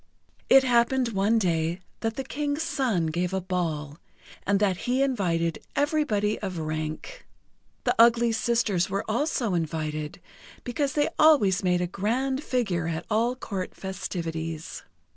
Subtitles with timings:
[0.49, 3.99] It happened one day that the King's son gave a ball,
[4.47, 7.27] and that he invited everybody of rank.
[7.83, 10.19] The ugly sisters were also invited,
[10.63, 14.81] because they always made a grand figure at all Court festivities.